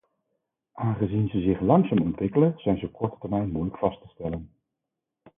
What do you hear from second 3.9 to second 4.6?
te stellen.